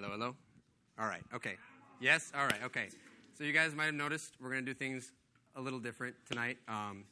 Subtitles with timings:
[0.00, 0.36] Hello, hello.
[0.96, 1.56] All right, okay.
[2.00, 2.86] Yes, all right, okay.
[3.36, 5.10] So you guys might have noticed we're going to do things
[5.56, 6.56] a little different tonight.
[6.68, 7.02] Um,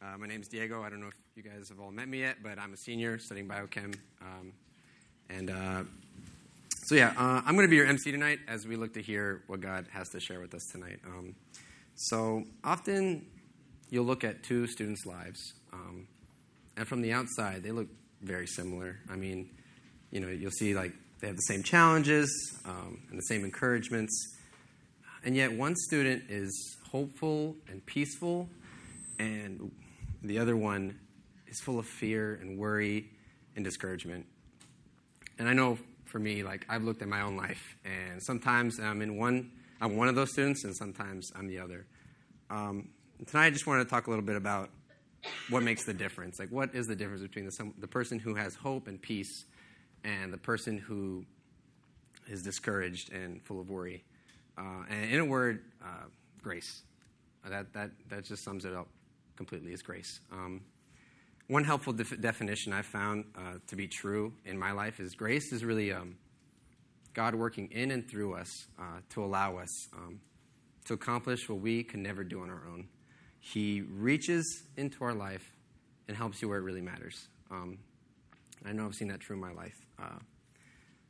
[0.00, 0.84] uh, my name is Diego.
[0.84, 3.18] I don't know if you guys have all met me yet, but I'm a senior
[3.18, 3.96] studying biochem.
[4.20, 4.52] Um,
[5.30, 5.82] and uh,
[6.84, 9.42] so, yeah, uh, I'm going to be your MC tonight as we look to hear
[9.48, 11.00] what God has to share with us tonight.
[11.04, 11.34] Um,
[11.96, 13.26] so, often
[13.90, 16.06] you'll look at two students' lives, um,
[16.76, 17.88] and from the outside, they look
[18.20, 19.00] very similar.
[19.10, 19.50] I mean,
[20.12, 24.36] you know, you'll see like they have the same challenges um, and the same encouragements.
[25.24, 28.48] And yet, one student is hopeful and peaceful,
[29.20, 29.70] and
[30.22, 30.98] the other one
[31.46, 33.08] is full of fear and worry
[33.54, 34.26] and discouragement.
[35.38, 39.00] And I know for me, like I've looked at my own life, and sometimes I'm
[39.00, 41.86] in one, I'm one of those students, and sometimes I'm the other.
[42.50, 42.88] Um,
[43.28, 44.70] tonight, I just wanted to talk a little bit about
[45.50, 46.40] what makes the difference.
[46.40, 49.44] Like, what is the difference between the, the person who has hope and peace
[50.04, 51.24] and the person who
[52.28, 54.04] is discouraged and full of worry.
[54.56, 56.06] Uh, and in a word, uh,
[56.42, 56.82] grace.
[57.48, 58.88] That, that, that just sums it up
[59.36, 60.20] completely is grace.
[60.30, 60.60] Um,
[61.48, 65.52] one helpful def- definition I've found uh, to be true in my life is grace
[65.52, 66.16] is really um,
[67.14, 70.20] God working in and through us uh, to allow us um,
[70.86, 72.88] to accomplish what we can never do on our own.
[73.40, 75.52] He reaches into our life
[76.08, 77.26] and helps you where it really matters.
[77.50, 77.78] Um,
[78.64, 79.74] I know I've seen that true in my life.
[80.02, 80.18] Uh,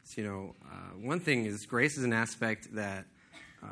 [0.05, 3.07] so, you know, uh, one thing is grace is an aspect that
[3.63, 3.67] uh,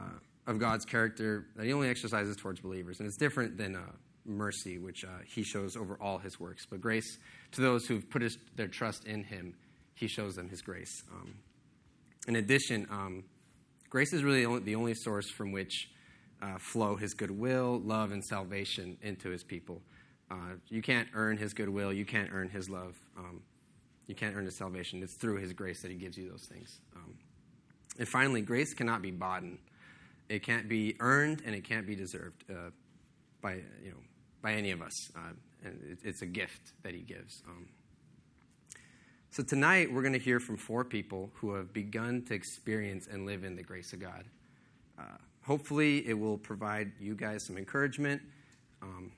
[0.47, 3.81] of God's character that He only exercises towards believers, and it's different than uh,
[4.25, 6.67] mercy, which uh, He shows over all His works.
[6.67, 7.19] But grace
[7.53, 9.55] to those who've put his, their trust in Him,
[9.95, 11.03] He shows them His grace.
[11.13, 11.35] Um,
[12.29, 13.25] in addition, um,
[13.89, 15.91] grace is really the only source from which
[16.41, 19.83] uh, flow His goodwill, love, and salvation into His people.
[20.69, 21.93] you can't earn His goodwill.
[21.93, 22.99] You can't earn His love.
[23.19, 23.43] Um,
[24.11, 25.03] you can't earn his salvation.
[25.05, 26.81] It's through his grace that he gives you those things.
[26.97, 27.15] Um,
[27.97, 29.45] and finally, grace cannot be bought.
[30.29, 32.71] It can't be earned and it can't be deserved uh,
[33.41, 33.55] by,
[33.85, 34.01] you know,
[34.43, 35.13] by any of us.
[35.15, 35.33] Uh,
[35.65, 37.45] and it, it's a gift that he gives.
[37.49, 37.69] Um,
[39.31, 43.27] so tonight, we're going to hear from four people who have begun to experience and
[43.27, 44.25] live in the grace of God.
[44.99, 45.05] Uh,
[45.47, 48.21] hopefully, it will provide you guys some encouragement.
[48.83, 49.13] Um,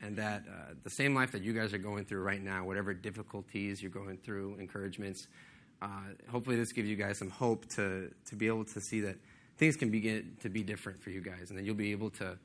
[0.00, 2.94] and that uh, the same life that you guys are going through right now, whatever
[2.94, 5.26] difficulties you're going through, encouragements,
[5.82, 5.86] uh,
[6.30, 9.16] hopefully this gives you guys some hope to, to be able to see that
[9.56, 12.38] things can begin to be different for you guys, and that you'll be able to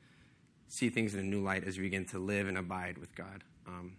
[0.68, 3.44] see things in a new light as you begin to live and abide with God.
[3.66, 3.92] Um,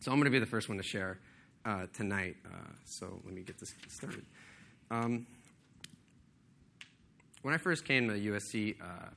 [0.00, 1.18] so I'm going to be the first one to share
[1.64, 2.36] uh, tonight.
[2.44, 4.24] Uh, so let me get this started.
[4.90, 5.26] Um,
[7.42, 9.08] when I first came to USC, uh,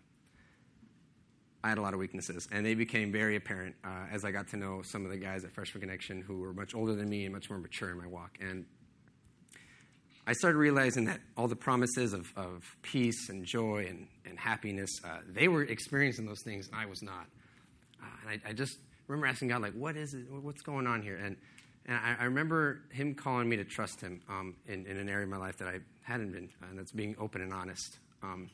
[1.64, 4.47] I had a lot of weaknesses, and they became very apparent uh, as I got
[4.50, 7.25] to know some of the guys at Freshman Connection who were much older than me
[7.25, 8.38] and much more mature in my walk.
[8.40, 8.66] And
[10.25, 14.90] I started realizing that all the promises of, of peace and joy and, and happiness,
[15.03, 17.25] uh, they were experiencing those things, and I was not.
[18.02, 18.78] Uh, and I, I, just
[19.08, 20.25] remember asking God, like, what is it?
[20.30, 21.18] What's going on here?
[21.18, 21.36] And,
[21.88, 25.24] and I, I remember Him calling me to trust Him um, in, in, an area
[25.24, 27.98] of my life that I hadn't been, and that's being open and honest.
[28.24, 28.50] Um,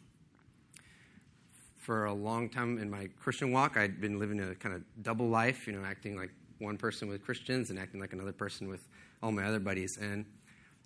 [1.85, 5.29] for a long time in my Christian walk, I'd been living a kind of double
[5.29, 8.87] life, you know, acting like one person with Christians and acting like another person with
[9.21, 9.95] all my other buddies.
[10.01, 10.25] And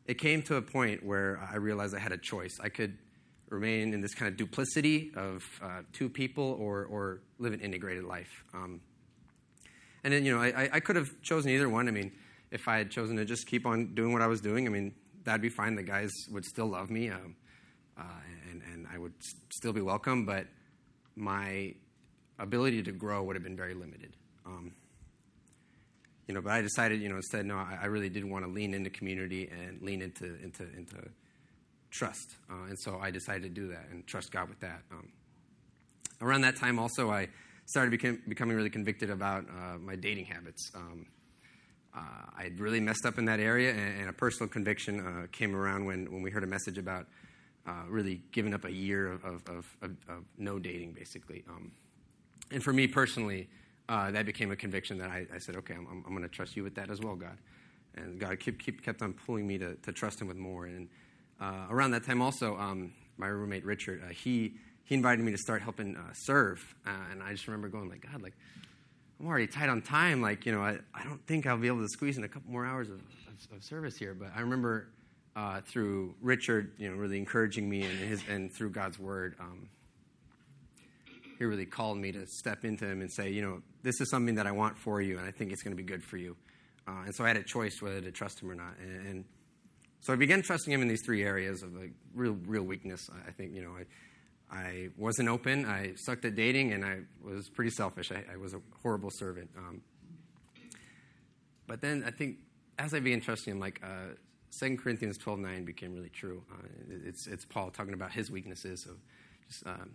[0.08, 2.59] it came to a point where I realized I had a choice.
[2.62, 2.98] I could
[3.48, 8.04] remain in this kind of duplicity of uh, two people or, or live an integrated
[8.04, 8.44] life.
[8.54, 8.82] Um,
[10.04, 11.88] and then, you know, I, I could have chosen either one.
[11.88, 12.12] I mean,
[12.52, 14.94] if I had chosen to just keep on doing what I was doing, I mean,
[15.23, 15.76] that'd be fine.
[15.76, 17.35] The guys would still love me, um,
[17.97, 18.03] uh,
[18.52, 19.14] and, and I would
[19.50, 20.26] still be welcome.
[20.26, 20.47] But
[21.20, 21.74] my
[22.40, 24.16] ability to grow would have been very limited.
[24.46, 24.72] Um,
[26.28, 28.52] you know, but I decided, you know, instead, no, I, I, really did want to
[28.52, 30.98] lean into community and lean into into into
[31.90, 34.82] trust, uh, and so I decided to do that and trust God with that.
[34.92, 35.10] Um,
[36.22, 37.30] around that time, also, I
[37.66, 40.72] started became, becoming really convicted about uh, my dating habits.
[40.76, 41.08] Um,
[41.96, 42.02] uh,
[42.38, 45.56] I had really messed up in that area, and, and a personal conviction uh, came
[45.56, 47.08] around when, when we heard a message about
[47.70, 51.44] uh, really given up a year of, of, of, of no dating, basically.
[51.48, 51.72] Um,
[52.52, 53.48] and for me personally,
[53.88, 56.56] uh, that became a conviction that I, I said, okay, I'm, I'm, going to trust
[56.56, 57.38] you with that as well, God.
[57.96, 60.66] And God keep, keep, kept on pulling me to, to trust Him with more.
[60.66, 60.90] And
[61.40, 64.54] uh, around that time, also, um, my roommate Richard, uh, he
[64.86, 68.10] he invited me to start helping uh, serve, uh, and I just remember going like,
[68.12, 68.34] God, like
[69.20, 70.20] I'm already tight on time.
[70.20, 72.52] Like you know, I, I don't think I'll be able to squeeze in a couple
[72.52, 74.16] more hours of, of, of service here.
[74.16, 74.88] But I remember
[75.40, 79.70] uh, through Richard, you know, really encouraging me and his and through God's word, um,
[81.38, 84.36] he really called me to step into him and say, you know, this is something
[84.36, 86.36] that I want for you, and I think it's going to be good for you.
[86.86, 88.74] Uh, and so I had a choice whether to trust him or not.
[88.82, 89.26] And, and
[90.02, 93.09] so I began trusting Him in these three areas of like real, real weakness.
[93.28, 93.76] I think you know
[94.52, 95.66] I, I wasn't open.
[95.66, 98.12] I sucked at dating, and I was pretty selfish.
[98.12, 99.50] I, I was a horrible servant.
[99.58, 99.82] Um,
[101.68, 102.38] but then I think
[102.78, 104.16] as I began trusting Him, like uh,
[104.59, 106.43] 2 Corinthians twelve nine became really true.
[106.51, 106.67] Uh,
[107.05, 108.97] it's it's Paul talking about his weaknesses of
[109.47, 109.91] just um,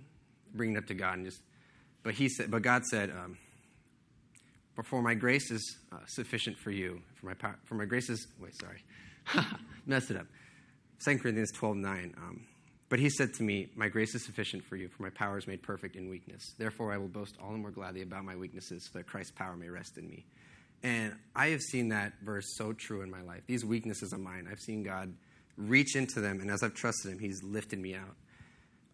[0.54, 1.42] bringing it up to God and just.
[2.02, 3.10] But he said, but God said.
[3.10, 3.38] Um,
[4.82, 7.00] for my grace is uh, sufficient for you.
[7.14, 7.34] For my,
[7.64, 8.82] for my grace is, wait, sorry.
[9.86, 10.26] Messed it up.
[11.04, 12.46] 2 Corinthians 12.9, Um,
[12.88, 15.46] but he said to me, My grace is sufficient for you, for my power is
[15.46, 16.54] made perfect in weakness.
[16.58, 19.56] Therefore, I will boast all the more gladly about my weaknesses, so that Christ's power
[19.56, 20.24] may rest in me.
[20.84, 23.40] And I have seen that verse so true in my life.
[23.46, 25.14] These weaknesses of mine, I've seen God
[25.56, 28.14] reach into them, and as I've trusted Him, He's lifted me out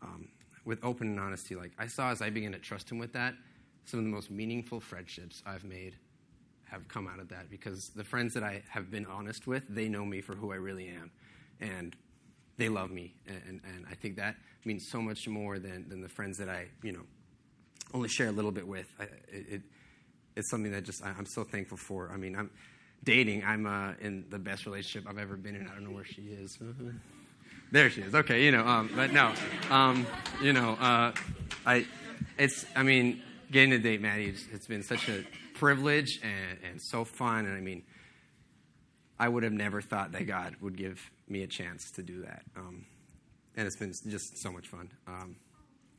[0.01, 0.29] um,
[0.65, 1.57] with open and honesty.
[1.57, 3.35] Like I saw as I began to trust Him with that,
[3.87, 5.97] some of the most meaningful friendships I've made
[6.71, 9.89] have come out of that because the friends that I have been honest with, they
[9.89, 11.11] know me for who I really am.
[11.61, 11.97] And
[12.57, 13.15] they love me.
[13.27, 16.69] And, and I think that means so much more than, than the friends that I,
[16.85, 17.03] you know,
[17.93, 18.87] only share a little bit with.
[19.01, 19.63] I, it,
[20.37, 22.11] it's something that just I'm so thankful for.
[22.13, 22.51] I mean, I'm
[23.05, 23.45] dating.
[23.45, 25.67] I'm uh, in the best relationship I've ever been in.
[25.67, 26.59] I don't know where she is.
[27.73, 28.15] there she is.
[28.15, 29.33] Okay, you know, um, but no,
[29.71, 30.07] um,
[30.43, 31.13] you know, uh,
[31.67, 31.87] I,
[32.39, 32.65] it's.
[32.77, 35.25] I mean, getting to date Maddie, it's, it's been such a
[35.55, 37.47] privilege and, and so fun.
[37.47, 37.83] And I mean,
[39.19, 42.43] I would have never thought that God would give me a chance to do that.
[42.57, 42.87] Um,
[43.57, 44.91] and it's been just so much fun.
[45.07, 45.37] Um,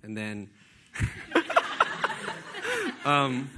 [0.03, 0.49] and then,
[3.05, 3.49] um,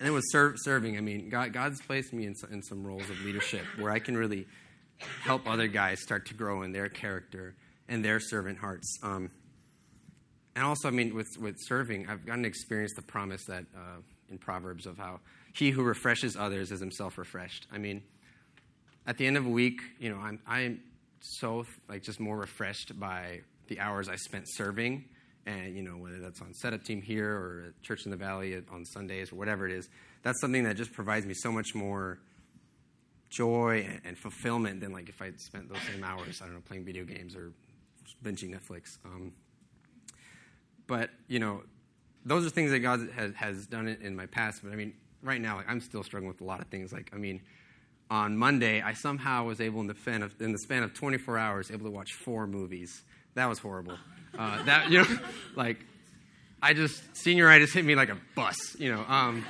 [0.00, 3.20] and with ser- serving, I mean, God, God's placed me in, in some roles of
[3.22, 4.46] leadership where I can really
[5.22, 7.54] help other guys start to grow in their character
[7.88, 8.98] and their servant hearts.
[9.02, 9.30] Um,
[10.56, 14.00] and also, I mean, with, with serving, I've gotten to experience the promise that uh,
[14.30, 15.20] in Proverbs of how
[15.52, 17.66] he who refreshes others is himself refreshed.
[17.72, 18.02] I mean,
[19.06, 20.80] at the end of a week, you know, I'm, I'm
[21.20, 25.04] so, like, just more refreshed by the hours I spent serving.
[25.46, 28.62] And, you know, whether that's on setup team here or at Church in the Valley
[28.72, 29.90] on Sundays or whatever it is,
[30.22, 32.18] that's something that just provides me so much more
[33.28, 36.84] joy and, fulfillment than, like, if I'd spent those same hours, I don't know, playing
[36.84, 37.52] video games or
[38.22, 38.98] binging Netflix.
[39.04, 39.32] Um,
[40.86, 41.62] but, you know,
[42.24, 44.62] those are things that God has, has done in my past.
[44.62, 46.92] But I mean, right now, like, I'm still struggling with a lot of things.
[46.92, 47.42] Like, I mean,
[48.10, 51.38] on Monday, I somehow was able, in the, span of, in the span of 24
[51.38, 53.02] hours, able to watch four movies.
[53.34, 53.98] That was horrible.
[54.38, 55.18] Uh, that, you know,
[55.56, 55.78] like,
[56.62, 59.04] I just, senioritis hit me like a bus, you know.
[59.06, 59.44] Um,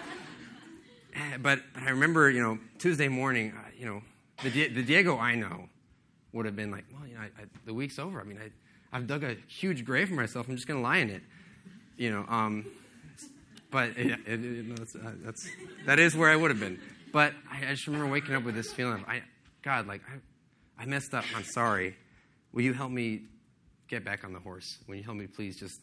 [1.14, 4.02] eh, but, but I remember, you know, Tuesday morning, uh, you know,
[4.42, 5.68] the, the Diego I know
[6.32, 8.20] would have been like, well, you know, I, I, the week's over.
[8.20, 8.50] I mean, I,
[8.96, 10.48] I've dug a huge grave for myself.
[10.48, 11.22] I'm just going to lie in it.
[11.96, 12.66] You know, um,
[13.70, 15.48] but it, it, it, that's, uh, that's,
[15.86, 16.80] that is where I would have been.
[17.12, 19.22] But I, I, just remember waking up with this feeling of, I,
[19.62, 21.24] God, like, I, I messed up.
[21.36, 21.96] I'm sorry.
[22.52, 23.22] Will you help me
[23.94, 24.78] get back on the horse?
[24.88, 25.80] Will you help me please just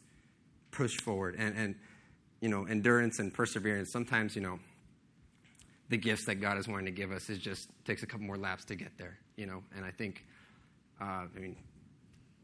[0.72, 1.36] push forward?
[1.38, 1.76] And, and
[2.42, 4.60] you know, endurance and perseverance, sometimes, you know,
[5.90, 8.38] the gifts that God is wanting to give us is just takes a couple more
[8.38, 9.64] laps to get there, you know.
[9.76, 10.26] And I think,
[11.00, 11.56] uh, I mean,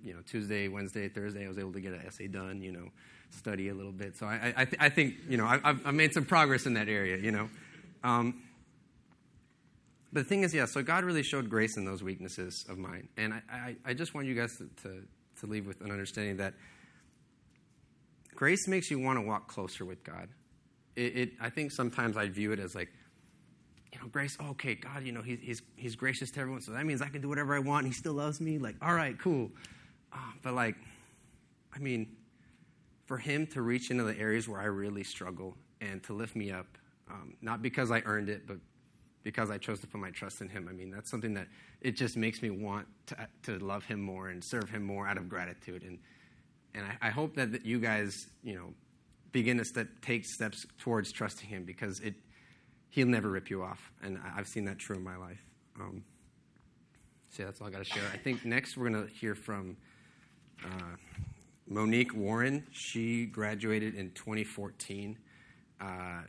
[0.04, 2.90] you know, Tuesday, Wednesday, Thursday, I was able to get an essay done, you know,
[3.32, 4.16] study a little bit.
[4.16, 6.88] So I, I, th- I think, you know, I, have made some progress in that
[6.88, 7.50] area, you know.
[8.04, 8.42] Um,
[10.14, 13.10] but the thing is, yeah, so God really showed grace in those weaknesses of mine.
[13.18, 15.04] And I, I, I just want you guys to, to,
[15.40, 16.54] to leave with an understanding that
[18.36, 20.30] grace makes you want to walk closer with God.
[20.96, 22.90] It, it, I think sometimes I view it as like,
[23.94, 26.86] you know, grace, okay, God, you know, he's, he's, he's gracious to everyone, so that
[26.86, 28.58] means I can do whatever I want and he still loves me.
[28.58, 29.52] Like, all right, cool.
[30.12, 30.76] Uh, but, like,
[31.76, 32.08] I mean,
[33.06, 36.52] for Him to reach into the areas where I really struggle and to lift me
[36.52, 36.68] up,
[37.10, 38.58] um, not because I earned it, but
[39.28, 40.70] because I chose to put my trust in Him.
[40.70, 41.48] I mean, that's something that
[41.82, 45.18] it just makes me want to, to love Him more and serve Him more out
[45.18, 45.84] of gratitude.
[45.84, 46.00] And
[46.74, 48.74] and I, I hope that, you guys, you know,
[49.34, 52.14] begin to step, take steps towards trusting Him because it
[52.90, 55.44] He'll never rip you off, and I've seen that true in my life.
[55.78, 56.06] Um,
[57.30, 58.04] so yeah, that's all I got to share.
[58.14, 59.76] I think next we're going to hear from
[60.64, 60.96] uh,
[61.68, 62.66] Monique Warren.
[62.72, 65.18] She graduated in 2014,
[65.82, 65.86] uh,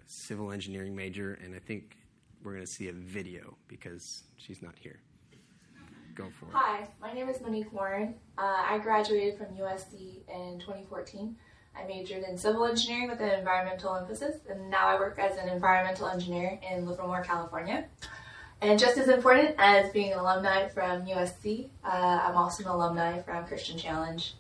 [0.06, 1.97] civil engineering major, and I think
[2.42, 5.00] we're going to see a video because she's not here.
[6.14, 6.52] Go for it.
[6.52, 8.14] Hi, my name is Monique Warren.
[8.36, 11.36] Uh, I graduated from USC in 2014.
[11.76, 15.48] I majored in civil engineering with an environmental emphasis, and now I work as an
[15.48, 17.84] environmental engineer in Livermore, California.
[18.60, 23.22] And just as important as being an alumni from USC, uh, I'm also an alumni
[23.22, 24.34] from Christian Challenge.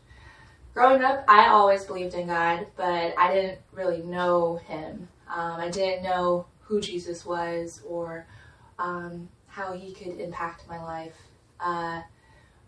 [0.74, 5.08] Growing up, I always believed in God, but I didn't really know Him.
[5.28, 8.26] Um, I didn't know who Jesus was or
[8.78, 11.16] um, how He could impact my life.
[11.58, 12.02] Uh,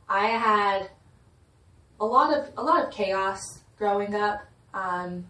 [0.08, 0.90] I had
[2.00, 4.40] a lot of a lot of chaos growing up.
[4.74, 5.26] Um,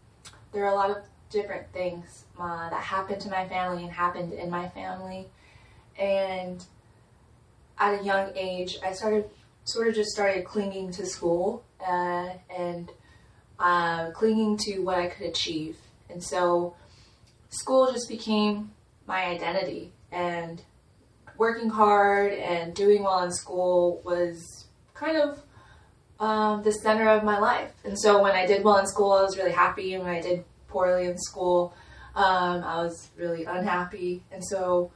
[0.53, 0.99] there are a lot of
[1.31, 5.29] different things uh, that happened to my family and happened in my family,
[5.99, 6.65] and
[7.79, 9.29] at a young age, I started
[9.65, 12.91] sort of just started clinging to school uh, and
[13.59, 15.77] uh, clinging to what I could achieve,
[16.09, 16.75] and so
[17.51, 18.71] school just became
[19.07, 20.63] my identity and
[21.37, 25.43] working hard and doing well in school was kind of
[26.21, 27.73] um, the center of my life.
[27.85, 29.95] And so when I did well in school, I was really happy.
[29.95, 31.75] And when I did poorly in school,
[32.15, 34.23] um, I was really unhappy.
[34.31, 34.93] And so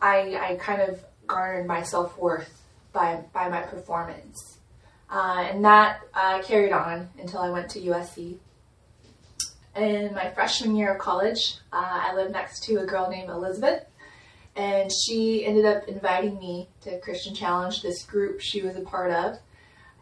[0.00, 4.58] I, I kind of garnered my self worth by, by my performance.
[5.10, 8.36] Uh, and that uh, carried on until I went to USC.
[9.78, 13.84] In my freshman year of college, uh, I lived next to a girl named Elizabeth,
[14.56, 19.12] and she ended up inviting me to Christian Challenge, this group she was a part
[19.12, 19.38] of.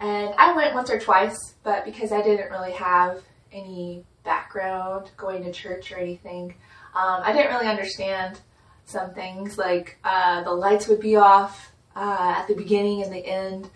[0.00, 3.20] And I went once or twice, but because I didn't really have
[3.52, 6.54] any background going to church or anything,
[6.94, 8.40] um, I didn't really understand
[8.86, 9.58] some things.
[9.58, 13.68] Like uh, the lights would be off uh, at the beginning and the end,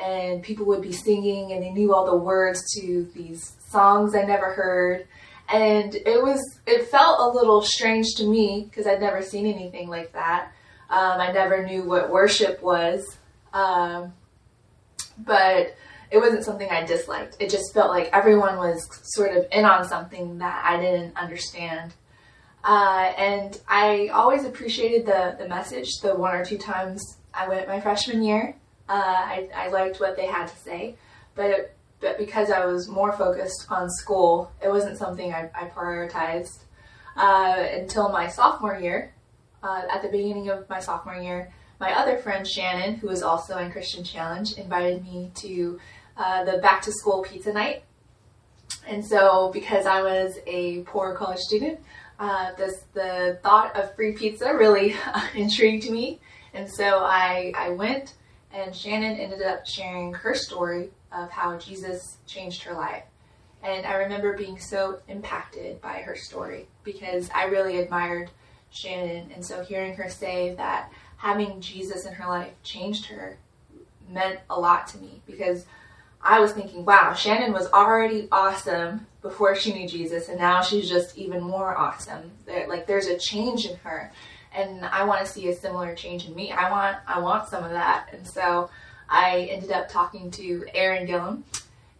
[0.00, 4.22] and people would be singing, and they knew all the words to these songs I
[4.22, 5.06] never heard.
[5.52, 9.88] And it was, it felt a little strange to me because I'd never seen anything
[9.88, 10.52] like that.
[10.90, 13.18] Um, I never knew what worship was.
[13.52, 14.12] Um,
[15.18, 15.74] but
[16.10, 17.36] it wasn't something I disliked.
[17.40, 21.94] It just felt like everyone was sort of in on something that I didn't understand.
[22.62, 27.68] Uh, and I always appreciated the, the message the one or two times I went
[27.68, 28.56] my freshman year.
[28.88, 30.96] Uh, I, I liked what they had to say,
[31.34, 31.73] but it,
[32.04, 36.58] but because I was more focused on school, it wasn't something I, I prioritized
[37.16, 39.14] uh, until my sophomore year.
[39.62, 43.56] Uh, at the beginning of my sophomore year, my other friend Shannon, who was also
[43.56, 45.80] in Christian Challenge, invited me to
[46.18, 47.84] uh, the back to school pizza night.
[48.86, 51.80] And so, because I was a poor college student,
[52.20, 54.94] uh, this, the thought of free pizza really
[55.34, 56.20] intrigued me.
[56.52, 58.12] And so I, I went,
[58.52, 63.04] and Shannon ended up sharing her story of how Jesus changed her life.
[63.62, 68.30] And I remember being so impacted by her story because I really admired
[68.70, 69.30] Shannon.
[69.34, 73.38] And so hearing her say that having Jesus in her life changed her
[74.08, 75.64] meant a lot to me because
[76.24, 80.88] I was thinking, wow, Shannon was already awesome before she knew Jesus, and now she's
[80.88, 82.30] just even more awesome.
[82.46, 84.10] Like there's a change in her,
[84.52, 86.50] and I want to see a similar change in me.
[86.50, 88.70] I want I want some of that, and so
[89.08, 91.44] I ended up talking to Erin Gillum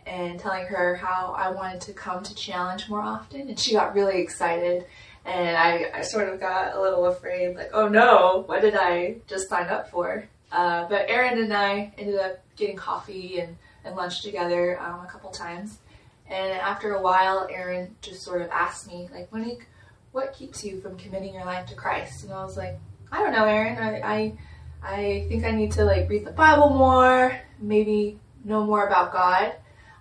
[0.06, 3.94] and telling her how I wanted to come to challenge more often, and she got
[3.94, 4.84] really excited.
[5.24, 9.16] And I, I sort of got a little afraid, like, oh no, what did I
[9.26, 10.28] just sign up for?
[10.52, 15.08] Uh, but Erin and I ended up getting coffee and, and lunch together um, a
[15.10, 15.78] couple times.
[16.28, 19.66] And after a while, Erin just sort of asked me, like, Monique,
[20.12, 22.24] what keeps you from committing your life to Christ?
[22.24, 22.78] And I was like,
[23.10, 23.78] I don't know, Erin.
[23.78, 24.32] I, I,
[24.84, 29.54] I think I need to like read the Bible more, maybe know more about God.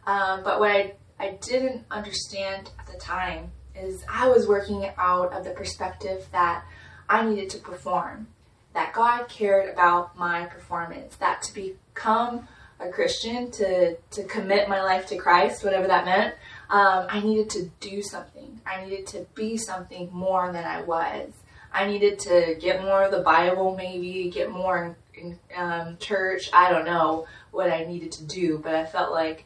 [0.05, 5.31] Um, but what I, I didn't understand at the time is I was working out
[5.31, 6.65] of the perspective that
[7.09, 8.27] I needed to perform,
[8.73, 12.47] that God cared about my performance, that to become
[12.79, 16.35] a Christian, to, to commit my life to Christ, whatever that meant,
[16.69, 18.59] um, I needed to do something.
[18.65, 21.31] I needed to be something more than I was.
[21.73, 26.49] I needed to get more of the Bible, maybe get more in, in um, church.
[26.53, 29.45] I don't know what I needed to do, but I felt like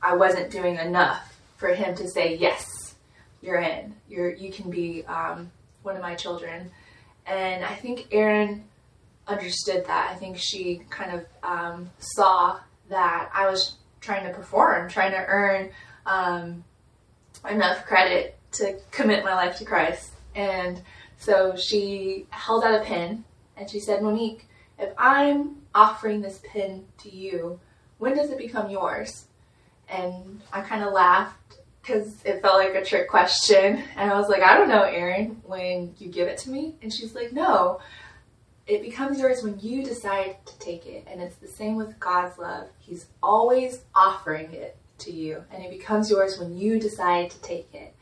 [0.00, 2.94] I wasn't doing enough for him to say, yes,
[3.42, 3.94] you're in.
[4.08, 5.50] You're, you can be um,
[5.82, 6.70] one of my children.
[7.26, 8.64] And I think Erin
[9.26, 10.10] understood that.
[10.10, 15.24] I think she kind of um, saw that I was trying to perform, trying to
[15.26, 15.70] earn
[16.06, 16.64] um,
[17.48, 20.12] enough credit to commit my life to Christ.
[20.34, 20.82] And
[21.18, 23.24] so she held out a pin
[23.56, 24.46] and she said, Monique,
[24.78, 27.60] if I'm offering this pin to you,
[27.98, 29.26] when does it become yours?
[29.88, 33.82] And I kind of laughed because it felt like a trick question.
[33.96, 36.74] And I was like, I don't know, Erin, when you give it to me.
[36.82, 37.80] And she's like, no,
[38.66, 41.06] it becomes yours when you decide to take it.
[41.06, 42.68] And it's the same with God's love.
[42.78, 45.44] He's always offering it to you.
[45.52, 47.94] And it becomes yours when you decide to take it.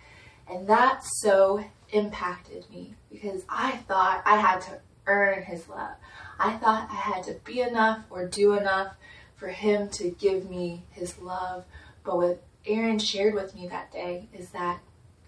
[0.49, 5.95] And that so impacted me because I thought I had to earn his love.
[6.38, 8.95] I thought I had to be enough or do enough
[9.37, 11.64] for him to give me his love.
[12.04, 14.81] But what Erin shared with me that day is that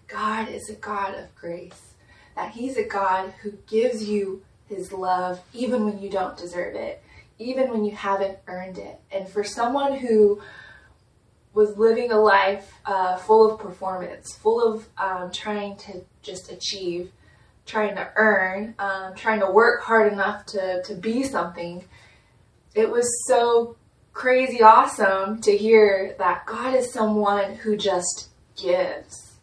[0.07, 1.93] God is a God of grace,
[2.35, 7.03] that He's a God who gives you His love even when you don't deserve it,
[7.39, 8.99] even when you haven't earned it.
[9.11, 10.41] And for someone who
[11.53, 17.11] was living a life uh, full of performance, full of um, trying to just achieve,
[17.65, 21.83] trying to earn, um, trying to work hard enough to, to be something,
[22.73, 23.75] it was so
[24.13, 29.37] crazy awesome to hear that God is someone who just gives,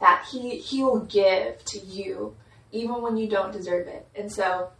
[0.00, 2.34] that He He will give to you
[2.72, 4.06] even when you don't deserve it.
[4.14, 4.70] And so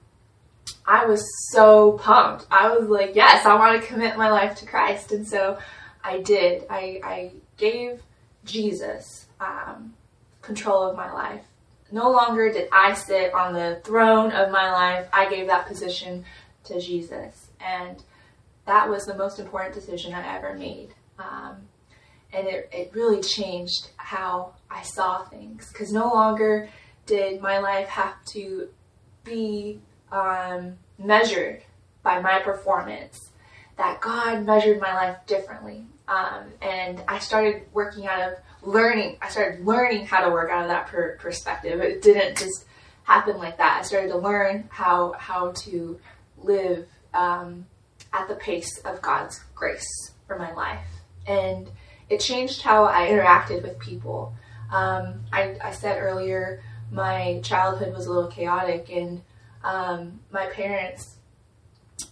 [0.84, 2.46] I was so pumped.
[2.50, 5.12] I was like, yes, I want to commit my life to Christ.
[5.12, 5.58] And so
[6.02, 6.64] I did.
[6.70, 8.02] I, I gave
[8.44, 9.94] Jesus um,
[10.42, 11.42] control of my life.
[11.96, 15.08] No longer did I sit on the throne of my life.
[15.14, 16.26] I gave that position
[16.64, 17.48] to Jesus.
[17.58, 18.02] And
[18.66, 20.90] that was the most important decision I ever made.
[21.18, 21.56] Um,
[22.34, 25.72] and it, it really changed how I saw things.
[25.72, 26.68] Because no longer
[27.06, 28.68] did my life have to
[29.24, 29.80] be
[30.12, 31.62] um, measured
[32.02, 33.30] by my performance,
[33.78, 35.86] that God measured my life differently.
[36.08, 40.62] Um, and I started working out of learning, I started learning how to work out
[40.62, 41.80] of that per- perspective.
[41.80, 42.64] It didn't just
[43.04, 43.78] happen like that.
[43.80, 45.98] I started to learn how, how to
[46.38, 47.66] live um,
[48.12, 50.86] at the pace of God's grace for my life.
[51.26, 51.70] And
[52.08, 54.34] it changed how I interacted with people.
[54.72, 59.22] Um, I, I said earlier, my childhood was a little chaotic, and
[59.64, 61.16] um, my parents,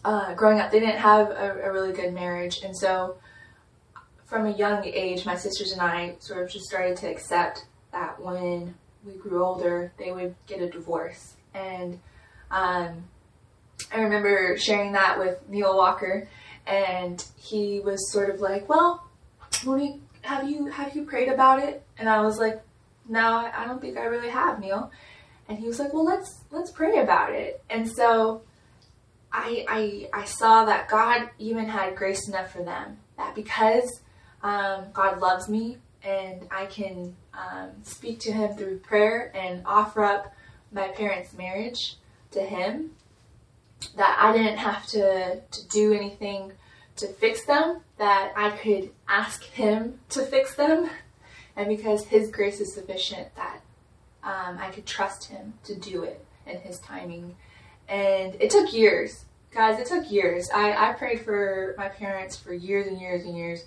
[0.04, 3.16] uh, growing up, they didn't have a, a, really good marriage, and so
[4.26, 8.20] from a young age, my sisters and I sort of just started to accept that
[8.20, 12.00] when we grew older, they would get a divorce, and
[12.50, 13.04] um,
[13.92, 16.28] I remember sharing that with Neil Walker,
[16.66, 19.06] and he was sort of like, "Well,
[19.64, 22.62] Monique, have you have you prayed about it?" And I was like,
[23.08, 24.90] "No, I don't think I really have, Neil."
[25.48, 28.42] And he was like, "Well, let's let's pray about it." And so
[29.32, 34.00] I I I saw that God even had grace enough for them that because
[34.44, 40.04] um, God loves me and I can um, speak to Him through prayer and offer
[40.04, 40.32] up
[40.70, 41.96] my parents' marriage
[42.32, 42.90] to Him
[43.96, 46.52] that I didn't have to, to do anything
[46.96, 50.90] to fix them, that I could ask Him to fix them.
[51.56, 53.60] And because His grace is sufficient, that
[54.22, 57.34] um, I could trust Him to do it in His timing.
[57.88, 59.24] And it took years.
[59.52, 60.50] Guys, it took years.
[60.54, 63.64] I, I prayed for my parents for years and years and years.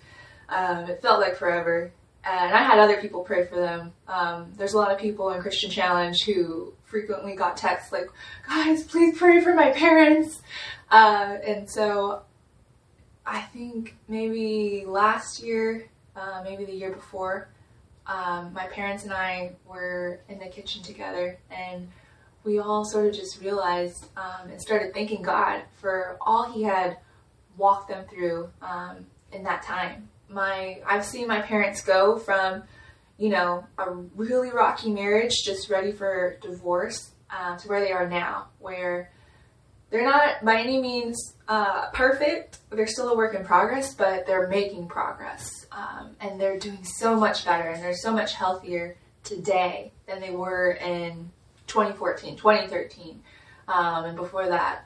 [0.50, 1.92] Um, it felt like forever.
[2.24, 3.94] And I had other people pray for them.
[4.08, 8.10] Um, there's a lot of people in Christian Challenge who frequently got texts like,
[8.48, 10.42] guys, please pray for my parents.
[10.92, 12.24] Uh, and so
[13.26, 17.50] I think maybe last year, uh, maybe the year before,
[18.08, 21.90] um, my parents and I were in the kitchen together and
[22.44, 26.98] we all sort of just realized um, and started thanking God for all He had
[27.58, 30.08] walked them through um, in that time.
[30.30, 32.64] My I've seen my parents go from
[33.18, 38.08] you know, a really rocky marriage, just ready for divorce, uh, to where they are
[38.08, 39.12] now, where
[39.90, 42.60] they're not by any means uh, perfect.
[42.70, 45.66] They're still a work in progress, but they're making progress.
[45.72, 50.32] Um, and they're doing so much better and they're so much healthier today than they
[50.32, 51.32] were in
[51.68, 53.22] 2014, 2013,
[53.68, 54.86] um, and before that.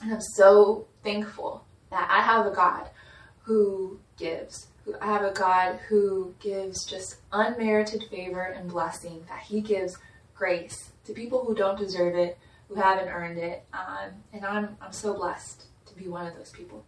[0.00, 2.88] And I'm so thankful that I have a God
[3.44, 4.66] who gives
[5.00, 9.96] I have a God who gives just unmerited favor and blessing, that He gives
[10.34, 13.64] grace to people who don't deserve it, who haven't earned it.
[13.72, 16.84] Um, and I'm, I'm so blessed to be one of those people.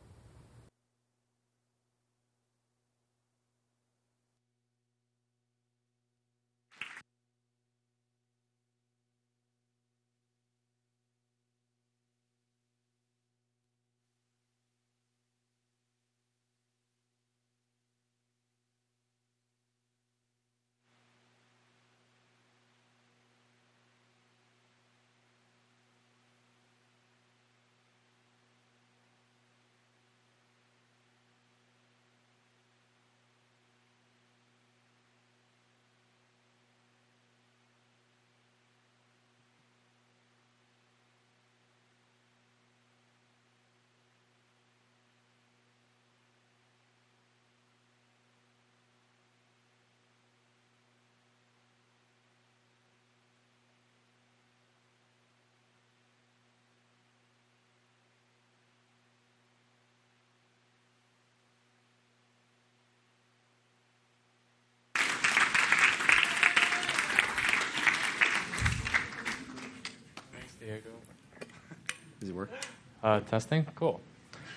[73.03, 73.65] Uh, testing?
[73.77, 74.01] Cool.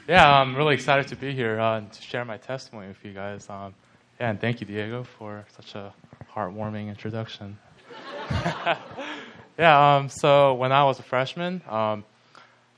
[0.07, 3.47] yeah, I'm really excited to be here uh, to share my testimony with you guys.
[3.49, 3.75] Um,
[4.19, 5.93] yeah, and thank you, Diego, for such a
[6.33, 7.57] heartwarming introduction.
[9.59, 12.03] yeah, um, so when I was a freshman, um,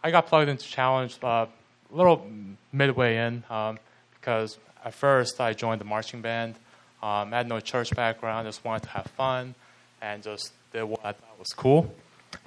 [0.03, 2.29] I got plugged into Challenge uh, a little
[2.73, 3.79] midway in um,
[4.19, 6.55] because at first I joined the marching band.
[7.01, 9.55] Um, I had no church background, just wanted to have fun
[10.01, 11.93] and just did what I thought was cool.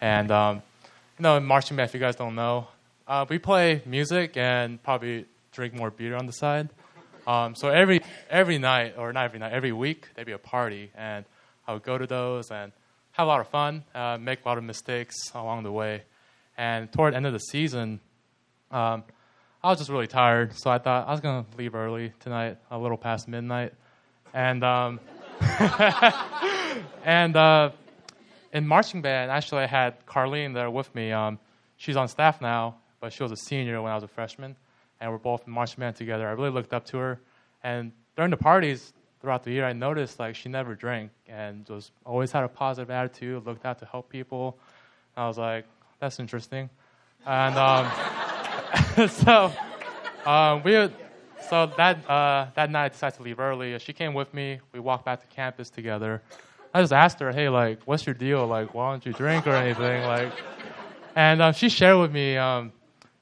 [0.03, 0.31] And,
[1.19, 2.69] in marching band, if you guys don't know,
[3.07, 6.71] uh, we play music and probably drink more beer on the side.
[7.27, 10.91] Um, so every every night, or not every night, every week, there'd be a party,
[10.97, 11.25] and
[11.67, 12.73] I would go to those and
[13.13, 16.03] have a lot of fun, uh, make a lot of mistakes along the way.
[16.57, 18.01] And toward the end of the season,
[18.71, 19.05] um,
[19.63, 22.79] I was just really tired, so I thought I was gonna leave early tonight, a
[22.79, 23.75] little past midnight,
[24.35, 24.99] and um,
[27.05, 27.71] and uh,
[28.53, 31.13] in marching band, actually, I had Carlene there with me.
[31.13, 31.39] Um,
[31.77, 34.57] she's on staff now, but she was a senior when I was a freshman
[35.03, 36.29] and we're both in marching band together.
[36.29, 37.21] I really looked up to her,
[37.65, 41.91] and during the parties throughout the year, I noticed like she never drank and just
[42.07, 44.57] always had a positive attitude, looked out to help people.
[45.17, 45.67] And I was like,
[45.99, 46.71] that's interesting,
[47.27, 49.53] and um, so
[50.25, 50.89] um, we.
[51.51, 53.77] So that uh, that night, I decided to leave early.
[53.81, 54.61] She came with me.
[54.73, 56.23] We walked back to campus together.
[56.75, 58.47] I just asked her, "Hey, like, what's your deal?
[58.47, 60.33] Like, why don't you drink or anything?" Like,
[61.15, 62.73] and uh, she shared with me um,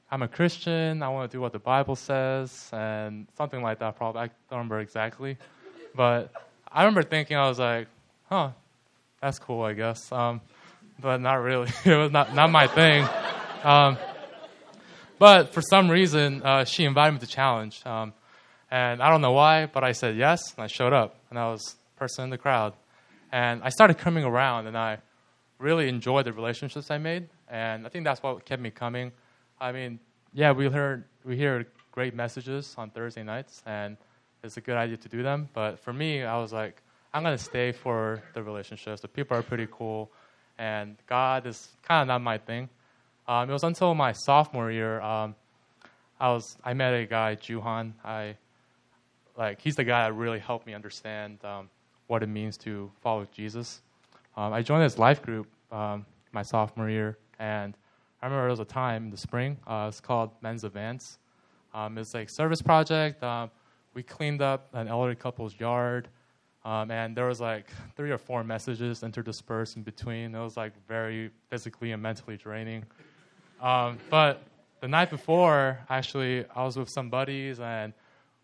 [0.09, 1.03] I'm a Christian.
[1.03, 3.95] I want to do what the Bible says, and something like that.
[3.95, 5.37] Probably I don't remember exactly,
[5.95, 6.31] but
[6.69, 7.87] I remember thinking I was like,
[8.29, 8.51] "Huh,
[9.21, 10.41] that's cool, I guess." Um,
[10.99, 11.69] but not really.
[11.85, 13.07] it was not not my thing.
[13.63, 13.97] Um,
[15.17, 18.13] but for some reason, uh, she invited me to challenge, um,
[18.69, 21.49] and I don't know why, but I said yes, and I showed up, and I
[21.49, 22.73] was person in the crowd,
[23.31, 24.97] and I started coming around, and I
[25.59, 29.11] really enjoyed the relationships I made, and I think that's what kept me coming.
[29.59, 29.99] I mean,
[30.33, 33.97] yeah, we heard we hear great messages on Thursday nights, and
[34.43, 35.49] it's a good idea to do them.
[35.53, 36.81] But for me, I was like,
[37.13, 39.01] I'm gonna stay for the relationships.
[39.01, 40.11] The people are pretty cool,
[40.57, 42.69] and God is kind of not my thing.
[43.27, 45.35] Um, it was until my sophomore year, um,
[46.19, 47.93] I was I met a guy, Juhan.
[48.03, 48.35] I
[49.37, 51.69] like he's the guy that really helped me understand um,
[52.11, 53.81] what it means to follow Jesus.
[54.35, 57.73] Um, I joined his life group um, my sophomore year, and
[58.21, 59.57] I remember there was a time in the spring.
[59.65, 61.19] Uh, it's called Men's Advance.
[61.73, 63.23] Um, it's like service project.
[63.23, 63.49] Um,
[63.93, 66.09] we cleaned up an elderly couple's yard,
[66.65, 70.35] um, and there was like three or four messages interdispersed in between.
[70.35, 72.83] It was like very physically and mentally draining.
[73.61, 74.43] Um, but
[74.81, 77.93] the night before, actually, I was with some buddies and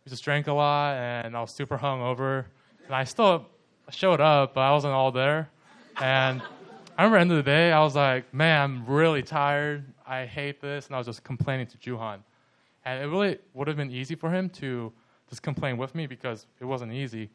[0.06, 2.46] we just drank a lot, and I was super hungover.
[2.86, 3.46] And I still
[3.90, 5.50] showed up, but I wasn't all there.
[6.00, 6.42] And
[6.98, 9.86] I remember end of the day, I was like, man, I'm really tired.
[10.06, 10.88] I hate this.
[10.88, 12.20] And I was just complaining to Juhan.
[12.86, 14.92] And it really would have been easy for him to
[15.30, 17.30] just complain with me because it wasn't easy.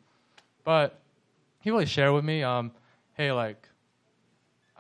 [0.65, 1.01] But
[1.61, 2.73] he really shared with me, um,
[3.15, 3.69] hey, like,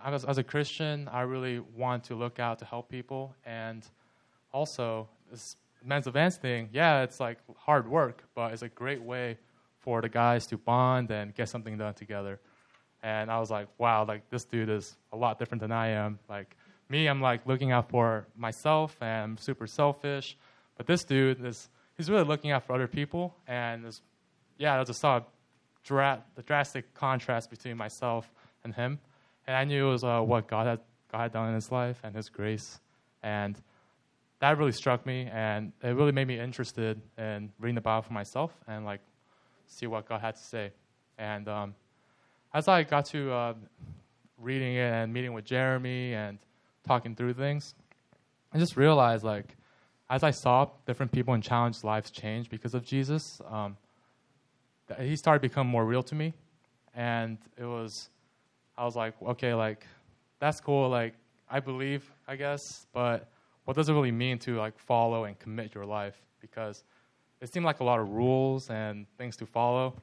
[0.04, 3.34] as, as a Christian, I really want to look out to help people.
[3.44, 3.86] And
[4.52, 9.38] also, this men's advance thing, yeah, it's like hard work, but it's a great way
[9.82, 12.40] for the guys to bond and get something done together.
[13.02, 16.18] And I was like, wow, like this dude is a lot different than I am.
[16.28, 16.56] Like
[16.88, 20.36] me, I'm like looking out for myself and I'm super selfish.
[20.76, 24.00] But this dude is he's really looking out for other people and is
[24.56, 25.20] yeah, I just saw
[25.84, 28.30] dra- the drastic contrast between myself
[28.62, 29.00] and him.
[29.46, 32.00] And I knew it was uh, what God had God had done in his life
[32.04, 32.80] and his grace.
[33.22, 33.60] And
[34.38, 38.12] that really struck me and it really made me interested in reading the Bible for
[38.12, 39.00] myself and like
[39.66, 40.72] see what God had to say.
[41.18, 41.74] And um,
[42.54, 43.54] as I got to uh,
[44.38, 46.38] reading it and meeting with Jeremy and
[46.86, 47.74] talking through things,
[48.52, 49.56] I just realized like
[50.10, 53.76] as I saw different people in challenged lives change because of Jesus, um,
[55.00, 56.34] he started to become more real to me,
[56.94, 58.10] and it was
[58.76, 59.86] I was like, okay, like
[60.38, 61.14] that's cool, like
[61.50, 63.28] I believe, I guess, but
[63.64, 66.20] what does it really mean to like follow and commit your life?
[66.40, 66.82] Because
[67.42, 69.94] it seemed like a lot of rules and things to follow,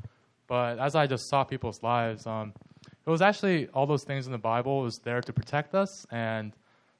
[0.48, 4.34] but as I just saw people's lives, um, it was actually all those things in
[4.34, 6.54] the Bible was there to protect us and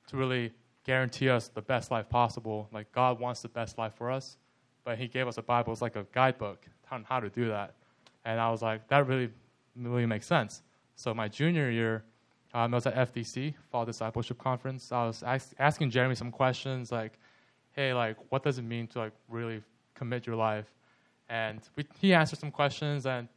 [0.08, 0.52] to really
[0.86, 2.70] guarantee us the best life possible.
[2.72, 4.38] Like God wants the best life for us,
[4.86, 5.74] but He gave us a Bible.
[5.74, 7.76] It's like a guidebook on how to do that.
[8.24, 9.30] And I was like, that really,
[9.76, 10.62] really makes sense.
[10.96, 12.06] So my junior year,
[12.54, 14.92] um, I was at FDC, Fall Discipleship Conference.
[14.92, 17.20] I was ask, asking Jeremy some questions like,
[17.74, 19.62] hey, like, what does it mean to like really
[20.00, 20.66] commit your life?
[21.30, 23.28] And we, he answered some questions, and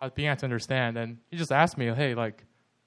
[0.00, 0.96] I beginning to understand.
[0.96, 2.44] And he just asked me, hey, like,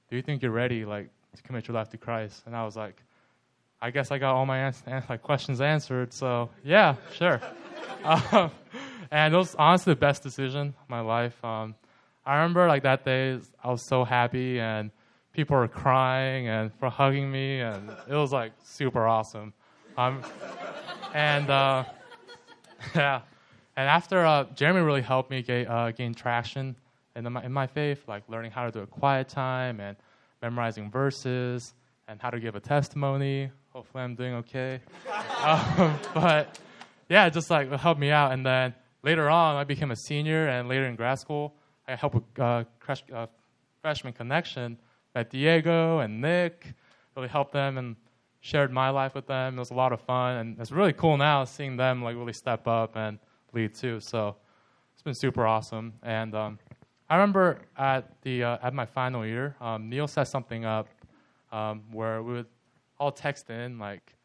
[0.10, 2.44] do you think you're ready, like, to commit your life to Christ?
[2.46, 3.04] And I was like,
[3.82, 4.84] I guess I got all my ans-
[5.22, 6.14] questions answered.
[6.14, 7.40] So yeah, sure.
[8.04, 8.52] um,
[9.12, 11.44] and it was honestly the best decision of my life.
[11.44, 11.76] Um,
[12.26, 14.92] I remember like that day, I was so happy, and
[15.34, 19.54] people were crying and for hugging me, and it was like super awesome.
[19.98, 20.22] Um,
[21.14, 21.86] and uh,
[22.95, 23.21] yeah,
[23.75, 26.75] and after uh, Jeremy really helped me get, uh, gain traction
[27.15, 29.97] in my, in my faith, like learning how to do a quiet time and
[30.41, 31.73] memorizing verses
[32.08, 33.52] and how to give a testimony.
[33.69, 34.82] Hopefully, I'm doing okay.
[35.43, 36.60] um, but
[37.10, 38.32] yeah, just like helped me out.
[38.32, 38.73] And then
[39.04, 41.54] later on, I became a senior, and later in grad school,
[41.88, 42.63] I helped with uh,
[43.13, 43.28] uh,
[43.82, 44.78] freshman connection.
[45.15, 46.73] Met Diego and Nick,
[47.15, 47.95] really helped them and
[48.41, 49.58] shared my life with them.
[49.58, 52.34] It was a lot of fun, and it's really cool now seeing them like really
[52.34, 53.19] step up and
[53.54, 53.99] lead too.
[53.99, 54.36] So
[54.93, 55.93] it's been super awesome.
[56.04, 56.60] And um,
[57.10, 60.88] I remember at the uh, at my final year, um, Neil set something up
[61.52, 62.47] um, where we would
[62.99, 64.15] all text in like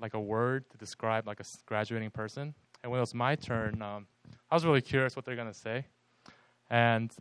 [0.00, 2.54] like a word to describe like a graduating person.
[2.82, 4.06] And when it was my turn, um,
[4.50, 5.86] I was really curious what they're gonna say.
[6.70, 7.12] And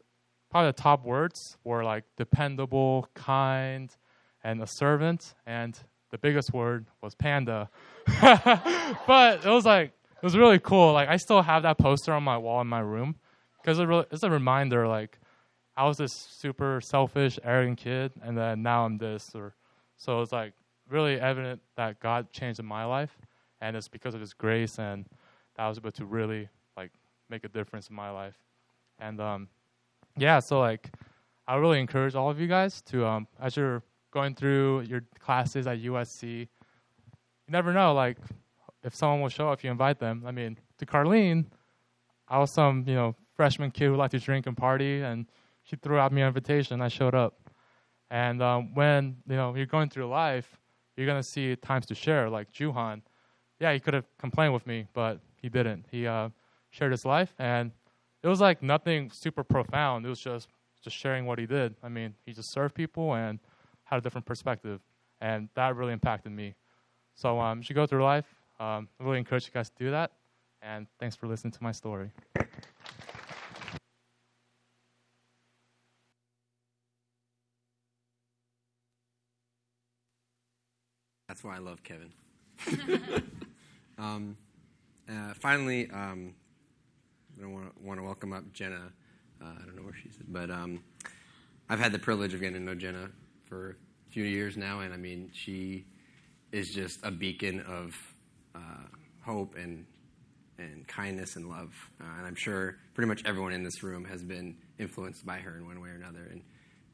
[0.50, 3.96] probably the top words were like dependable, kind,
[4.44, 5.34] and a servant.
[5.46, 5.78] And
[6.12, 7.70] the biggest word was panda.
[8.22, 10.94] but it was like it was really cool.
[10.94, 13.16] Like I still have that poster on my wall in my room
[13.62, 14.88] because it really, it's a reminder.
[14.88, 15.20] Like
[15.76, 19.32] I was this super selfish, arrogant kid, and then now I'm this.
[19.36, 19.56] Or
[19.98, 20.54] so it's like
[20.90, 23.18] really evident that God changed in my life,
[23.62, 25.06] and it's because of His grace, and
[25.56, 26.92] that I was able to really like
[27.30, 28.36] make a difference in my life.
[29.00, 29.50] And um,
[30.18, 30.92] yeah, so like
[31.48, 33.84] I really encourage all of you guys to um, as you're
[34.16, 36.48] going through your classes at USC, you
[37.50, 38.18] never know like
[38.82, 40.24] if someone will show up if you invite them.
[40.26, 41.46] I mean, to Carlene,
[42.30, 45.28] I was some you know freshman kid who liked to drink and party, and
[45.64, 46.82] she threw out me an invitation.
[46.82, 47.34] I showed up,
[48.10, 50.48] and um, when you know you're going through life,
[50.96, 52.30] you're gonna see times to share.
[52.30, 53.02] Like Juhan,
[53.60, 55.88] yeah, he could have complained with me, but he didn't.
[55.92, 56.30] He uh,
[56.70, 57.72] shared his life, and
[58.24, 60.06] it was like nothing super profound.
[60.06, 60.48] It was just
[60.82, 61.76] just sharing what he did.
[61.84, 63.40] I mean, he just served people and
[63.86, 64.82] had a different perspective,
[65.22, 66.56] and that really impacted me.
[67.16, 68.26] So um, you go through life,
[68.60, 70.12] um, I really encourage you guys to do that.
[70.62, 72.10] And thanks for listening to my story.
[81.28, 82.12] That's why I love Kevin.
[83.98, 84.38] um,
[85.10, 86.34] uh, finally, um,
[87.44, 88.92] I want to want to welcome up Jenna.
[89.42, 90.82] Uh, I don't know where she's, at, but um,
[91.70, 93.10] I've had the privilege of getting to know Jenna
[93.46, 93.78] for
[94.08, 95.86] a few years now, and I mean, she
[96.52, 97.96] is just a beacon of
[98.56, 98.88] uh,
[99.22, 99.86] hope and
[100.58, 101.74] and kindness and love.
[102.00, 105.58] Uh, and I'm sure pretty much everyone in this room has been influenced by her
[105.58, 106.42] in one way or another, and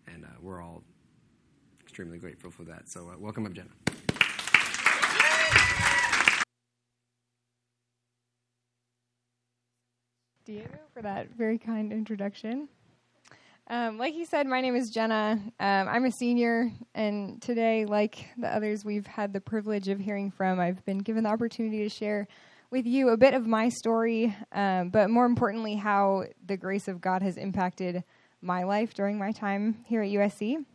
[0.08, 0.84] and uh, we're all
[1.82, 2.90] extremely grateful for that.
[2.90, 3.70] So, uh, welcome up, Jenna.
[10.44, 12.68] Diego for that very kind introduction.
[13.68, 15.40] Um, like you said, my name is Jenna.
[15.60, 20.32] Um, I'm a senior, and today, like the others we've had the privilege of hearing
[20.32, 22.28] from, I've been given the opportunity to share
[22.70, 27.00] with you a bit of my story, um, but more importantly, how the grace of
[27.00, 28.04] God has impacted
[28.42, 30.66] my life during my time here at USC.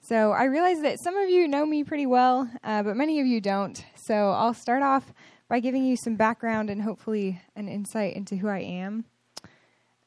[0.00, 3.26] So I realize that some of you know me pretty well, uh, but many of
[3.26, 3.84] you don't.
[3.96, 5.12] So I'll start off
[5.48, 9.04] by giving you some background and hopefully an insight into who I am.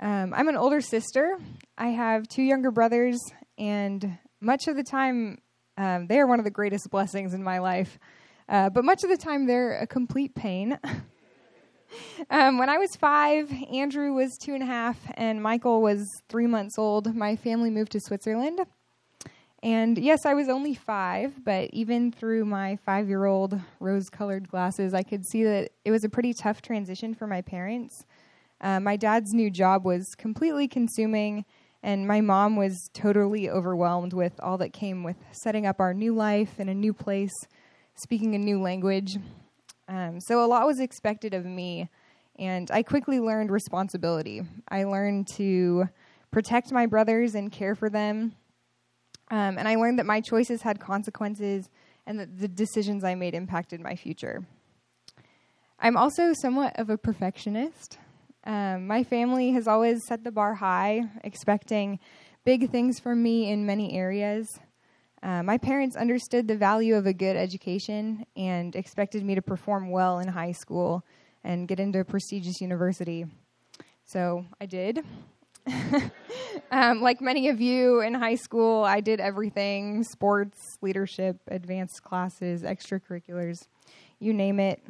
[0.02, 1.38] Um, I'm an older sister.
[1.78, 3.20] I have two younger brothers,
[3.58, 5.40] and much of the time,
[5.78, 8.00] um, they are one of the greatest blessings in my life.
[8.48, 10.80] Uh, but much of the time, they're a complete pain.
[12.30, 16.48] um, when I was five, Andrew was two and a half, and Michael was three
[16.48, 17.14] months old.
[17.14, 18.62] My family moved to Switzerland.
[19.62, 24.48] And yes, I was only five, but even through my five year old rose colored
[24.48, 28.06] glasses, I could see that it was a pretty tough transition for my parents.
[28.62, 31.46] Uh, my dad's new job was completely consuming,
[31.82, 36.14] and my mom was totally overwhelmed with all that came with setting up our new
[36.14, 37.34] life in a new place,
[37.96, 39.18] speaking a new language.
[39.88, 41.90] Um, so a lot was expected of me,
[42.38, 44.42] and I quickly learned responsibility.
[44.70, 45.90] I learned to
[46.32, 48.34] protect my brothers and care for them.
[49.32, 51.70] Um, and I learned that my choices had consequences
[52.06, 54.44] and that the decisions I made impacted my future.
[55.80, 58.00] I'm also somewhat of a perfectionist.
[58.46, 62.00] Um, my family has always set the bar high, expecting
[62.46, 64.48] big things from me in many areas.
[65.22, 69.92] Uh, my parents understood the value of a good education and expected me to perform
[69.92, 71.04] well in high school
[71.44, 73.26] and get into a prestigious university.
[74.06, 75.04] So I did.
[76.72, 82.64] um, like many of you in high school, I did everything sports, leadership, advanced classes,
[82.64, 83.58] extracurriculars,
[84.20, 84.82] you name it.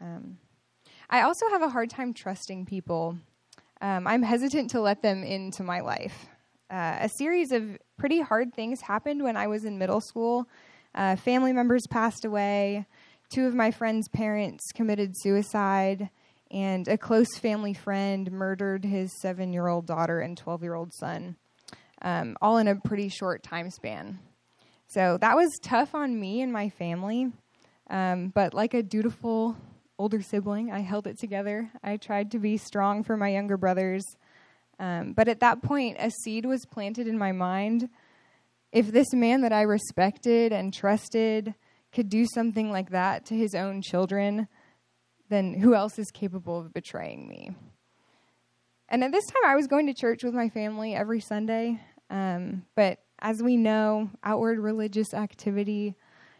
[0.00, 0.36] Um,
[1.10, 3.16] I also have a hard time trusting people.
[3.80, 6.26] Um, I'm hesitant to let them into my life.
[6.70, 10.46] Uh, a series of pretty hard things happened when I was in middle school.
[10.94, 12.84] Uh, family members passed away,
[13.30, 16.10] two of my friends' parents committed suicide,
[16.50, 20.92] and a close family friend murdered his seven year old daughter and 12 year old
[20.92, 21.36] son,
[22.02, 24.18] um, all in a pretty short time span.
[24.88, 27.32] So that was tough on me and my family.
[27.88, 29.56] Um, but like a dutiful
[29.98, 31.70] older sibling, I held it together.
[31.82, 34.04] I tried to be strong for my younger brothers.
[34.78, 37.88] Um, but at that point, a seed was planted in my mind.
[38.70, 41.54] If this man that I respected and trusted
[41.92, 44.46] could do something like that to his own children,
[45.28, 47.50] then who else is capable of betraying me?
[48.88, 51.80] And at this time, I was going to church with my family every Sunday.
[52.08, 55.94] Um, but as we know, outward religious activity,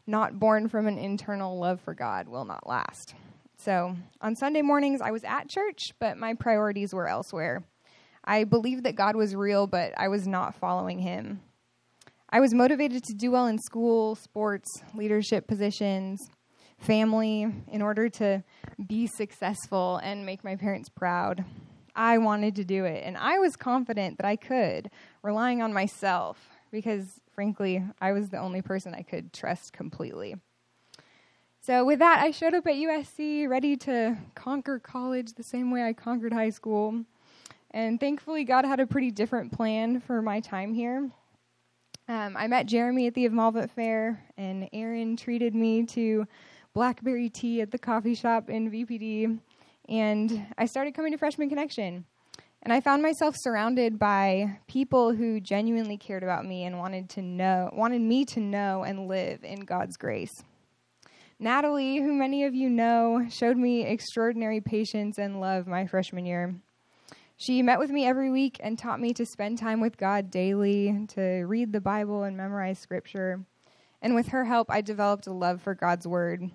[0.07, 3.14] not born from an internal love for God, will not last.
[3.61, 7.64] So on Sunday mornings, I was at church, but my priorities were elsewhere.
[8.25, 11.40] I believed that God was real, but I was not following him.
[12.31, 16.21] I was motivated to do well in school, sports, leadership positions,
[16.79, 18.44] family, in order to
[18.87, 21.44] be successful and make my parents proud.
[21.97, 24.88] I wanted to do it, and I was confident that I could,
[25.23, 30.37] relying on myself, because frankly, I was the only person I could trust completely.
[31.68, 35.83] So, with that, I showed up at USC ready to conquer college the same way
[35.83, 37.04] I conquered high school.
[37.72, 41.11] And thankfully, God had a pretty different plan for my time here.
[42.09, 46.26] Um, I met Jeremy at the Amalvet Fair, and Erin treated me to
[46.72, 49.38] blackberry tea at the coffee shop in VPD.
[49.90, 52.07] And I started coming to Freshman Connection.
[52.62, 57.20] And I found myself surrounded by people who genuinely cared about me and wanted to
[57.20, 60.33] know, wanted me to know and live in God's grace.
[61.40, 66.57] Natalie, who many of you know, showed me extraordinary patience and love my freshman year.
[67.37, 71.07] She met with me every week and taught me to spend time with God daily,
[71.14, 73.44] to read the Bible and memorize scripture.
[74.03, 76.51] And with her help, I developed a love for God's word.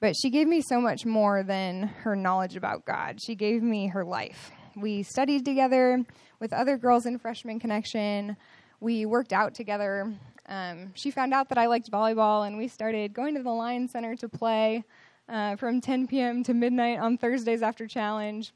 [0.00, 3.18] But she gave me so much more than her knowledge about God.
[3.22, 4.50] She gave me her life.
[4.74, 6.02] We studied together
[6.40, 8.38] with other girls in Freshman Connection.
[8.80, 10.14] We worked out together.
[10.46, 13.88] Um, she found out that I liked volleyball, and we started going to the Lyon
[13.88, 14.84] Center to play
[15.28, 16.42] uh, from 10 p.m.
[16.44, 18.52] to midnight on Thursdays after challenge.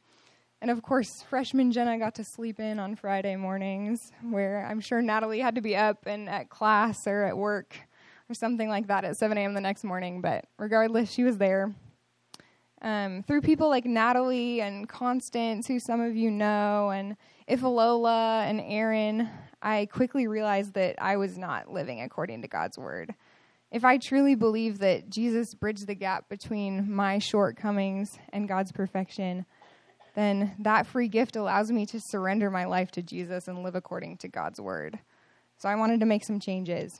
[0.60, 5.00] And of course, freshman Jenna got to sleep in on Friday mornings, where I'm sure
[5.00, 7.76] Natalie had to be up and at class or at work
[8.28, 9.54] or something like that at 7 a.m.
[9.54, 10.20] the next morning.
[10.20, 11.72] But regardless, she was there.
[12.82, 17.16] Um, through people like Natalie and Constance, who some of you know, and
[17.48, 19.28] Ifalola and Erin,
[19.60, 23.14] I quickly realized that I was not living according to God's word.
[23.70, 29.44] If I truly believe that Jesus bridged the gap between my shortcomings and God's perfection,
[30.14, 34.16] then that free gift allows me to surrender my life to Jesus and live according
[34.18, 34.98] to God's word.
[35.58, 36.98] So I wanted to make some changes.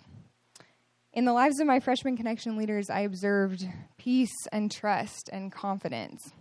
[1.12, 3.66] In the lives of my freshman connection leaders, I observed
[3.96, 6.32] peace and trust and confidence.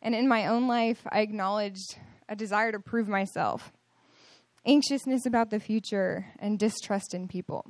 [0.00, 3.72] And in my own life, I acknowledged a desire to prove myself
[4.66, 7.64] anxiousness about the future, and distrust in people.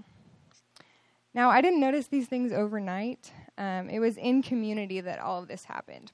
[1.32, 3.32] Now, I didn't notice these things overnight.
[3.56, 6.12] Um, it was in community that all of this happened.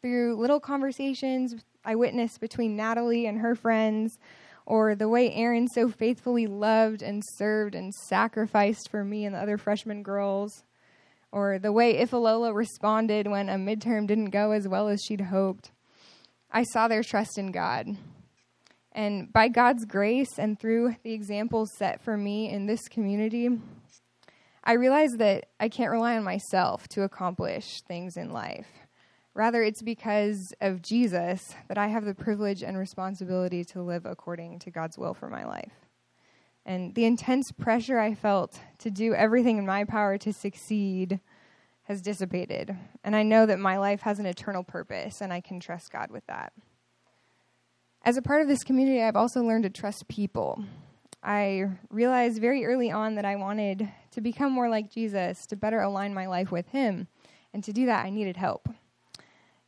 [0.00, 4.18] Through little conversations I witnessed between Natalie and her friends,
[4.66, 9.40] or the way Erin so faithfully loved and served and sacrificed for me and the
[9.40, 10.62] other freshman girls,
[11.32, 15.72] or the way Ifalola responded when a midterm didn't go as well as she'd hoped,
[16.52, 17.96] I saw their trust in God
[18.92, 23.48] and by God's grace and through the examples set for me in this community,
[24.64, 28.68] I realize that I can't rely on myself to accomplish things in life.
[29.34, 34.58] Rather, it's because of Jesus that I have the privilege and responsibility to live according
[34.60, 35.72] to God's will for my life.
[36.66, 41.18] And the intense pressure I felt to do everything in my power to succeed
[41.84, 42.76] has dissipated.
[43.02, 46.10] And I know that my life has an eternal purpose, and I can trust God
[46.10, 46.52] with that.
[48.04, 50.64] As a part of this community, I've also learned to trust people.
[51.22, 55.80] I realized very early on that I wanted to become more like Jesus, to better
[55.80, 57.06] align my life with Him.
[57.54, 58.68] And to do that, I needed help.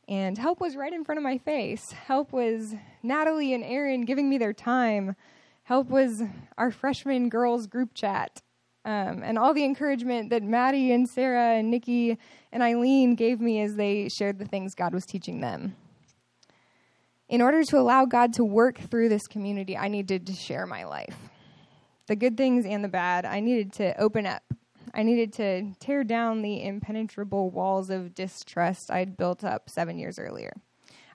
[0.09, 1.93] And help was right in front of my face.
[1.93, 5.15] Help was Natalie and Erin giving me their time.
[5.63, 6.21] Help was
[6.57, 8.41] our freshman girls group chat.
[8.83, 12.17] Um, and all the encouragement that Maddie and Sarah and Nikki
[12.51, 15.77] and Eileen gave me as they shared the things God was teaching them.
[17.27, 20.83] In order to allow God to work through this community, I needed to share my
[20.83, 21.17] life.
[22.07, 23.25] The good things and the bad.
[23.25, 24.43] I needed to open up.
[24.93, 30.19] I needed to tear down the impenetrable walls of distrust I'd built up seven years
[30.19, 30.53] earlier.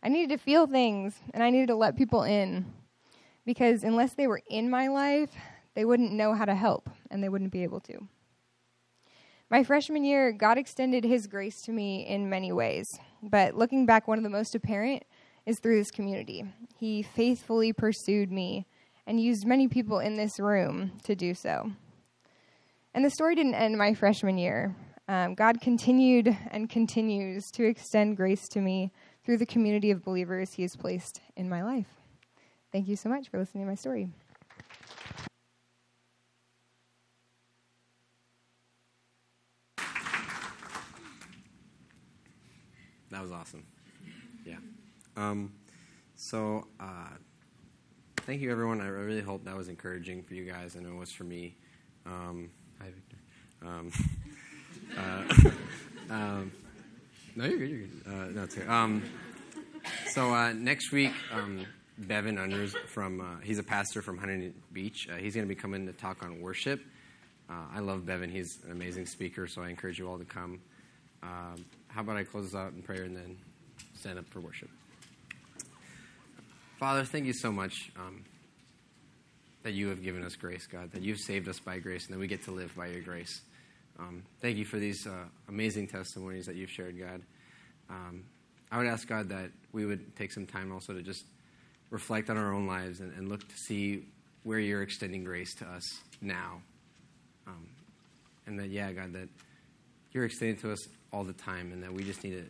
[0.03, 2.67] I needed to feel things, and I needed to let people in.
[3.47, 5.31] Because unless they were in my life,
[5.75, 8.09] they wouldn't know how to help, and they wouldn't be able to.
[9.49, 12.87] My freshman year, God extended His grace to me in many ways.
[13.23, 15.05] But looking back, one of the most apparent
[15.47, 16.45] is through this community.
[16.77, 18.67] He faithfully pursued me
[19.07, 21.73] and used many people in this room to do so.
[22.95, 24.75] And the story didn't end my freshman year.
[25.09, 28.93] Um, God continued and continues to extend grace to me
[29.25, 31.89] through the community of believers He has placed in my life.
[32.73, 34.09] Thank you so much for listening to my story.
[43.11, 43.67] That was awesome.
[44.47, 44.59] Yeah.
[45.17, 45.53] Um,
[46.15, 47.09] so, uh,
[48.19, 48.81] thank you, everyone.
[48.81, 50.77] I really hope that was encouraging for you guys.
[50.77, 51.57] I know it was for me.
[52.07, 52.51] Um,
[52.81, 53.17] hi, Victor.
[53.67, 53.93] Um,
[56.11, 56.53] uh, um,
[57.37, 57.71] no, you're good.
[57.71, 58.03] You're good.
[58.07, 58.59] Uh, no, it's.
[58.69, 59.03] Um,
[60.09, 61.67] so uh, next week, um,
[61.99, 65.09] Bevan Unders from uh, he's a pastor from Huntington Beach.
[65.11, 66.81] Uh, he's going to be coming to talk on worship.
[67.49, 68.31] Uh, I love Bevan.
[68.31, 70.61] He's an amazing speaker, so I encourage you all to come.
[71.23, 73.37] Um, how about I close this out in prayer and then
[73.95, 74.71] stand up for worship?
[76.81, 78.25] Father, thank you so much um,
[79.65, 82.19] that you have given us grace, God, that you've saved us by grace, and that
[82.19, 83.43] we get to live by your grace.
[83.99, 87.21] Um, thank you for these uh, amazing testimonies that you've shared, God.
[87.91, 88.25] Um,
[88.73, 91.23] I would ask God that we would take some time also to just
[91.91, 94.07] reflect on our own lives and, and look to see
[94.45, 95.85] where you're extending grace to us
[96.23, 96.63] now.
[97.47, 97.67] Um,
[98.47, 99.29] and that, yeah, God, that
[100.13, 102.47] you're extending to us all the time and that we just need to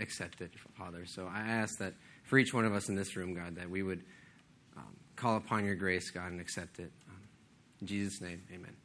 [0.00, 1.04] accept it, Father.
[1.04, 1.94] So I ask that
[2.30, 4.04] for each one of us in this room, God, that we would
[4.76, 6.92] um, call upon your grace, God, and accept it.
[7.80, 8.76] In Jesus' name, amen.